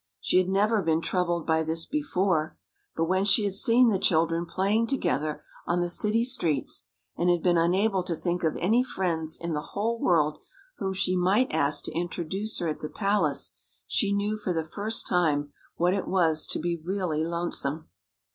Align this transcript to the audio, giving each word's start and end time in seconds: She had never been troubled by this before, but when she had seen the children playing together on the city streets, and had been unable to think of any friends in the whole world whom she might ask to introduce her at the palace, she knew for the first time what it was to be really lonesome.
She 0.19 0.39
had 0.39 0.49
never 0.49 0.81
been 0.81 0.99
troubled 0.99 1.45
by 1.45 1.61
this 1.61 1.85
before, 1.85 2.57
but 2.95 3.03
when 3.05 3.23
she 3.23 3.43
had 3.43 3.53
seen 3.53 3.89
the 3.89 3.99
children 3.99 4.47
playing 4.47 4.87
together 4.87 5.43
on 5.67 5.79
the 5.79 5.91
city 5.91 6.25
streets, 6.25 6.87
and 7.15 7.29
had 7.29 7.43
been 7.43 7.55
unable 7.55 8.01
to 8.05 8.15
think 8.15 8.43
of 8.43 8.57
any 8.57 8.83
friends 8.83 9.37
in 9.39 9.53
the 9.53 9.61
whole 9.77 9.99
world 9.99 10.39
whom 10.79 10.95
she 10.95 11.15
might 11.15 11.53
ask 11.53 11.83
to 11.83 11.91
introduce 11.95 12.57
her 12.57 12.67
at 12.67 12.79
the 12.79 12.89
palace, 12.89 13.51
she 13.85 14.11
knew 14.11 14.37
for 14.37 14.53
the 14.53 14.63
first 14.63 15.07
time 15.07 15.53
what 15.75 15.93
it 15.93 16.07
was 16.07 16.47
to 16.47 16.57
be 16.57 16.81
really 16.83 17.23
lonesome. 17.23 17.87